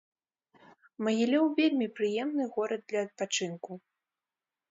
Магілёў 1.07 1.45
вельмі 1.59 1.87
прыемны 1.99 2.43
горад 2.57 2.81
для 2.93 2.99
адпачынку. 3.09 3.71